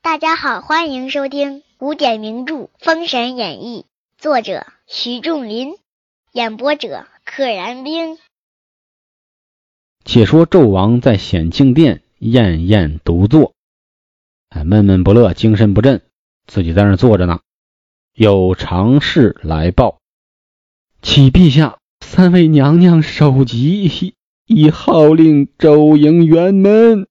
[0.00, 3.86] 大家好，欢迎收听古典名著《封神演义》，
[4.22, 5.74] 作者徐仲林，
[6.32, 8.18] 演播者可燃冰。
[10.04, 13.54] 且说纣王在显庆殿晏晏独坐，
[14.50, 16.02] 哎，闷闷不乐，精神不振，
[16.46, 17.40] 自己在那坐着呢。
[18.12, 20.00] 有常侍来报，
[21.00, 21.78] 启陛下，
[22.14, 27.06] 三位娘娘首级已号令周营辕门。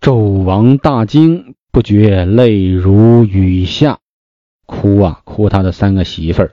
[0.00, 3.98] 纣王大惊，不觉泪如雨下，
[4.64, 6.52] 哭啊哭他的三个媳妇儿。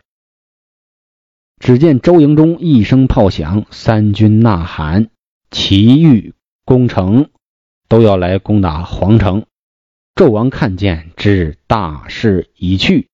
[1.58, 5.08] 只见周营中一声炮响，三军呐喊。
[5.50, 6.34] 齐豫
[6.66, 7.30] 攻城，
[7.88, 9.46] 都要来攻打皇城。
[10.16, 13.08] 纣王看见，知大势已去，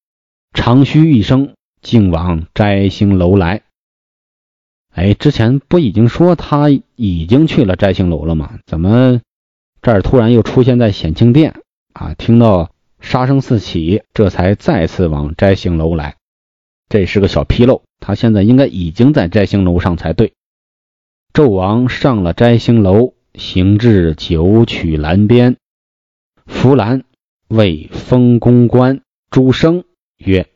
[0.54, 3.62] 长吁一声，竟往摘星楼来。
[4.94, 8.60] 哎，之前不已经说他已经去了摘星楼了吗？
[8.66, 9.22] 怎么
[9.82, 11.62] 这儿突然又出现在显庆殿
[11.94, 12.14] 啊？
[12.14, 16.16] 听到杀声四起，这才再次往摘星楼来。
[16.90, 20.34] 这是个小纰漏，他现在应该已经在摘星楼上才对。
[21.34, 25.58] 纣王上了摘星楼，行至九曲栏边，
[26.46, 27.04] 扶栏
[27.48, 29.86] 为封公官朱生
[30.18, 30.48] 曰：“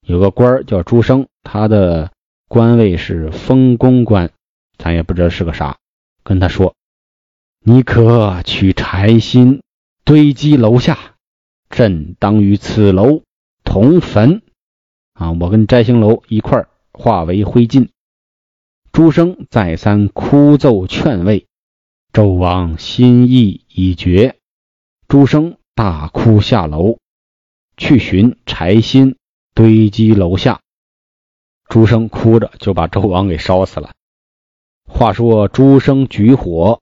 [0.00, 2.10] 有个官叫朱生，他的
[2.48, 4.30] 官位是封公官，
[4.78, 5.78] 咱也不知道是个啥。
[6.22, 6.74] 跟他说，
[7.60, 9.62] 你可取柴薪
[10.04, 11.16] 堆积楼下，
[11.68, 13.22] 朕当与此楼
[13.64, 14.42] 同坟。
[15.14, 17.88] 啊，我跟摘星楼一块化为灰烬。”
[18.92, 21.46] 朱生再三哭奏劝慰，
[22.12, 24.36] 纣王心意已决。
[25.08, 26.98] 朱生大哭下楼，
[27.76, 29.16] 去寻柴薪
[29.52, 30.60] 堆积楼下。
[31.68, 33.92] 朱生哭着就把纣王给烧死了。
[34.88, 36.80] 话说朱生举火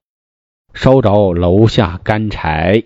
[0.73, 2.85] 烧着楼下干柴，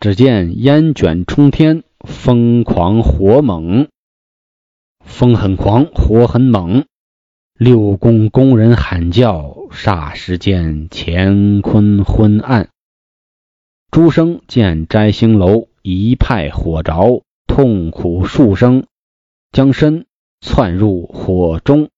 [0.00, 3.88] 只见烟卷冲天，疯狂火猛，
[5.04, 6.86] 风很狂，火很猛。
[7.54, 12.70] 六宫宫人喊叫，霎时间乾坤昏暗。
[13.90, 18.86] 朱生见摘星楼一派火着，痛苦数声，
[19.52, 20.06] 将身
[20.42, 21.88] 窜入火中。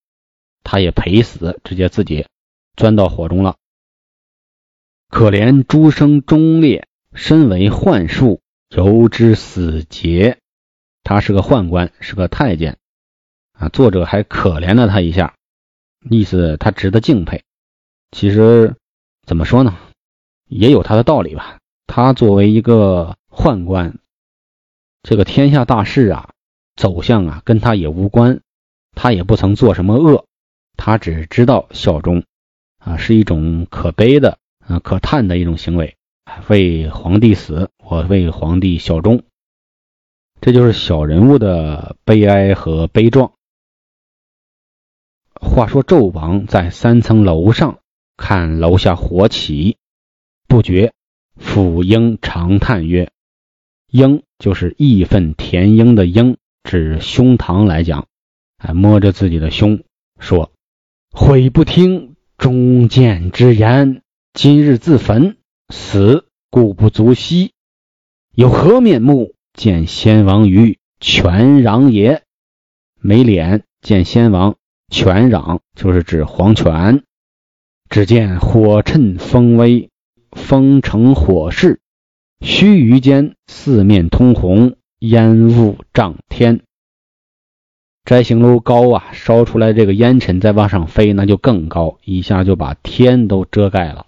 [0.63, 2.27] 他也赔死，直接自己
[2.77, 3.57] 钻到火中了。
[5.09, 8.39] 可怜诸生忠烈，身为宦术，
[8.69, 10.39] 由之死节。
[11.03, 12.77] 他是个宦官，是个太监
[13.51, 13.67] 啊。
[13.69, 15.35] 作者还可怜了他一下。
[16.09, 17.43] 意思他值得敬佩，
[18.11, 18.75] 其实
[19.25, 19.75] 怎么说呢，
[20.47, 21.57] 也有他的道理吧。
[21.87, 23.97] 他作为一个宦官，
[25.01, 26.29] 这个天下大事啊，
[26.75, 28.41] 走向啊，跟他也无关，
[28.93, 30.25] 他也不曾做什么恶，
[30.75, 32.23] 他只知道效忠
[32.77, 35.95] 啊，是一种可悲的啊、可叹的一种行为。
[36.49, 39.23] 为皇帝死，我为皇帝效忠，
[40.41, 43.33] 这就是小人物的悲哀和悲壮。
[45.39, 47.79] 话说纣王在三层楼上
[48.17, 49.77] 看楼下火起，
[50.47, 50.93] 不觉
[51.39, 53.11] 抚膺长叹曰
[53.91, 58.07] ：“膺就是义愤填膺的膺，指胸膛来讲。
[58.57, 59.83] 哎，摸着自己的胸
[60.19, 60.51] 说
[61.15, 64.01] ：‘悔不听忠谏之言，
[64.33, 65.37] 今日自焚，
[65.69, 67.53] 死故不足惜。
[68.33, 72.23] 有何面目见先王于权壤也？
[72.99, 74.57] 没脸见先王。’”
[74.91, 77.03] 权壤就是指黄泉。
[77.89, 79.89] 只见火趁风威，
[80.31, 81.79] 风成火势，
[82.39, 86.61] 须臾间四面通红，烟雾涨天。
[88.05, 94.05] 摘星楼高啊，烧出来这个烟尘再往上飞，那就更高，一下就把天都遮盖了。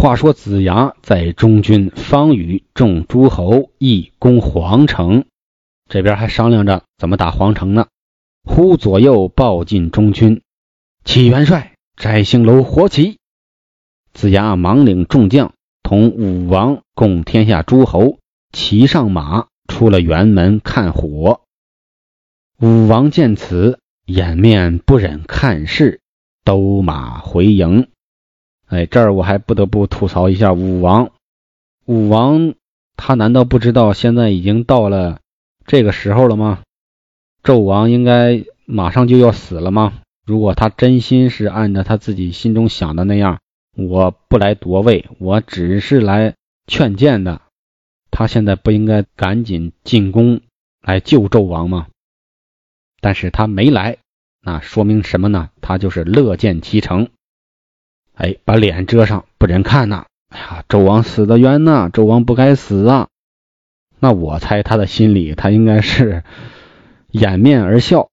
[0.00, 5.24] 话说子牙在中军，方与众诸侯议攻皇城，
[5.88, 7.88] 这边还商量着怎么打皇城呢。
[8.44, 10.42] 忽左右报进中军，
[11.04, 13.18] 启元帅，摘星楼火起。
[14.12, 15.52] 子牙忙领众将，
[15.82, 18.20] 同武王共天下诸侯
[18.52, 21.40] 骑上马，出了辕门看火。
[22.60, 26.00] 武王见此，掩面不忍看事，
[26.44, 27.88] 兜马回营。
[28.68, 31.10] 哎，这儿我还不得不吐槽一下武王。
[31.86, 32.54] 武王
[32.96, 35.20] 他难道不知道现在已经到了
[35.66, 36.60] 这个时候了吗？
[37.42, 39.94] 纣王应该马上就要死了吗？
[40.26, 43.40] 如果他真心是按照他自己心中想的那样，
[43.74, 46.34] 我不来夺位，我只是来
[46.66, 47.40] 劝谏的，
[48.10, 50.42] 他现在不应该赶紧进宫
[50.82, 51.86] 来救纣王吗？
[53.00, 53.96] 但是他没来，
[54.42, 55.48] 那说明什么呢？
[55.62, 57.08] 他就是乐见其成，
[58.18, 60.06] 哎，把脸遮上，不忍看呐。
[60.28, 63.08] 哎呀，纣王死的冤呐，纣王不该死啊。
[64.00, 66.24] 那我猜他的心里，他应该是
[67.10, 68.10] 掩面而笑。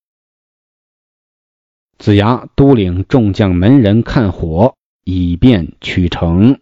[1.98, 6.60] 子牙督领众将门人看火，以便取城。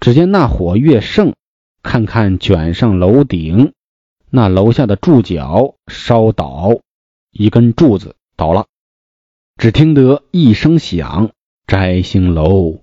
[0.00, 1.34] 只见那火越盛，
[1.82, 3.72] 看看卷上楼顶，
[4.28, 6.80] 那楼下的柱脚烧倒，
[7.30, 8.66] 一根柱子倒了。
[9.56, 11.30] 只听得一声响，
[11.66, 12.80] 摘星楼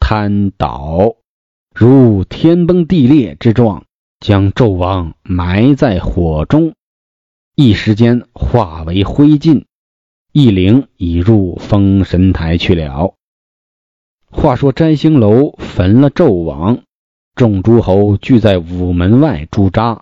[0.00, 1.16] 瘫倒，
[1.74, 3.84] 如天崩地裂之状，
[4.20, 6.72] 将纣王埋在火中，
[7.54, 9.64] 一时间化为灰烬。
[10.32, 13.14] 一灵已入封神台去了。
[14.30, 16.80] 话说摘星楼焚了纣王，
[17.34, 20.00] 众诸侯聚在午门外驻扎。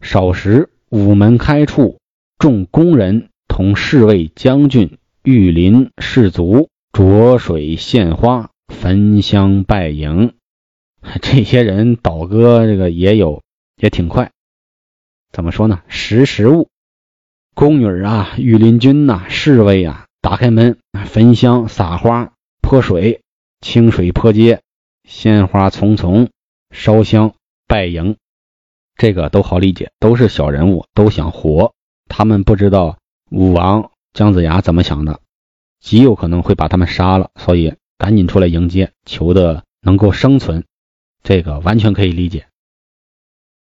[0.00, 2.00] 少时，午门开处，
[2.38, 10.34] 众宫人同侍卫、将军、御林士卒浊水献花，焚香拜迎。
[11.22, 13.42] 这些人倒戈，这个也有，
[13.76, 14.30] 也挺快。
[15.32, 15.82] 怎么说呢？
[15.88, 16.68] 识时务。
[17.54, 23.22] 宫女啊，御林军呐，侍卫啊，打开门，焚香、撒花、泼水，
[23.62, 24.60] 清水泼街，
[25.08, 26.28] 鲜花丛丛，
[26.70, 27.34] 烧香
[27.66, 28.16] 拜迎，
[28.96, 31.72] 这个都好理解，都是小人物，都想活。
[32.06, 32.98] 他们不知道
[33.30, 35.20] 武王姜子牙怎么想的，
[35.82, 40.64] 极有可能会把他们杀了，所以赶紧出来迎接，求的能够生存，
[41.22, 42.46] 这个完全可以理解。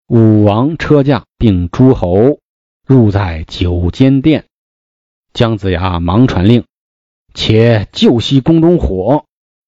[0.08, 2.40] 武王车驾并诸侯。
[2.86, 4.46] 入在九间殿，
[5.32, 6.64] 姜子牙忙传令，
[7.34, 9.26] 且救熄宫中火，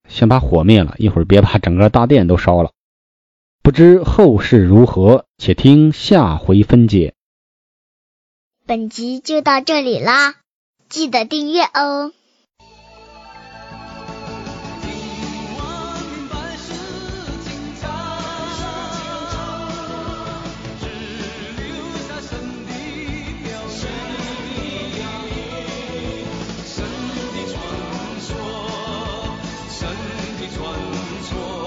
[0.09, 2.73] 先把火灭了，一会儿别把整个大殿都烧了。
[3.63, 7.15] 不知后事如何，且听下回分解。
[8.67, 10.35] 本集就到这里啦，
[10.89, 12.13] 记得订阅哦。
[31.23, 31.62] 错。